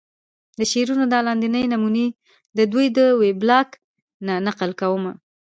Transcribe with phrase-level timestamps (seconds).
[0.59, 2.05] د شعرونو دا لاندينۍ نمونې
[2.57, 3.69] ددوې د وېبلاګ
[4.25, 5.13] نه نقل کومه